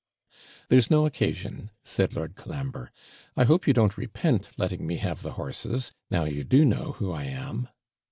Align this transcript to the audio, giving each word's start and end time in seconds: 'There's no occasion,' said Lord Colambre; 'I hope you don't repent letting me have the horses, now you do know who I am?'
'There's 0.69 0.89
no 0.89 1.05
occasion,' 1.05 1.69
said 1.83 2.15
Lord 2.15 2.35
Colambre; 2.35 2.89
'I 3.37 3.43
hope 3.43 3.67
you 3.67 3.71
don't 3.73 3.99
repent 3.99 4.49
letting 4.57 4.87
me 4.87 4.95
have 4.97 5.21
the 5.21 5.33
horses, 5.33 5.91
now 6.09 6.23
you 6.23 6.43
do 6.43 6.65
know 6.65 6.93
who 6.93 7.11
I 7.11 7.25
am?' 7.25 7.69